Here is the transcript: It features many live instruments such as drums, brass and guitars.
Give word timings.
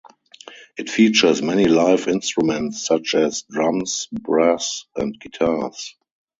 It 0.79 0.89
features 0.89 1.43
many 1.43 1.65
live 1.65 2.07
instruments 2.07 2.81
such 2.83 3.13
as 3.13 3.43
drums, 3.43 4.07
brass 4.11 4.85
and 4.95 5.15
guitars. 5.19 5.95